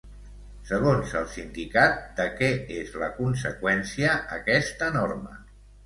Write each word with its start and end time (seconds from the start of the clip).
Segons 0.69 1.13
el 1.19 1.27
sindicat, 1.33 2.01
de 2.21 2.27
què 2.41 2.51
és 2.79 2.91
la 3.05 3.13
conseqüència 3.21 4.19
aquesta 4.43 4.93
norma? 5.01 5.41